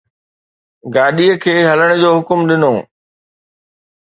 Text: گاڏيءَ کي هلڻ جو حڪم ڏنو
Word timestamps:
گاڏيءَ 0.93 1.39
کي 1.43 1.53
هلڻ 1.69 1.89
جو 2.01 2.09
حڪم 2.17 2.39
ڏنو 2.47 2.73